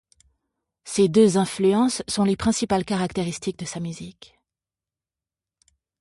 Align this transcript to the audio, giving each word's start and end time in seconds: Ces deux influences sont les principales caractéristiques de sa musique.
Ces 0.83 1.09
deux 1.09 1.37
influences 1.37 2.01
sont 2.07 2.23
les 2.23 2.35
principales 2.35 2.85
caractéristiques 2.85 3.59
de 3.59 3.65
sa 3.65 3.79
musique. 3.79 4.35